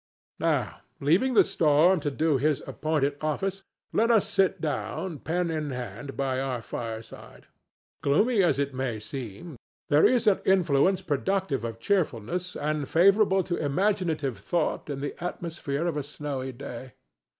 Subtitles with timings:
[0.39, 3.61] Now, leaving the Storm to do his appointed office,
[3.93, 7.45] let us sit down, pen in hand, by our fireside.
[8.01, 9.57] Gloomy as it may seem,
[9.89, 15.85] there is an influence productive of cheerfulness and favorable to imaginative thought in the atmosphere
[15.85, 16.93] of a snowy day.